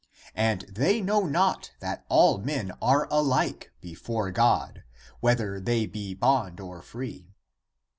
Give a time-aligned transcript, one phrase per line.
[0.33, 4.83] <And they know not that all men are alike before God,>
[5.19, 7.35] whether they be bond or free.